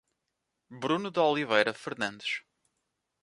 [0.71, 2.39] Bruno de Oliveira Fernandes